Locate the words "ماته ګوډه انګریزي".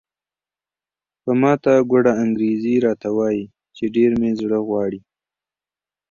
1.41-2.75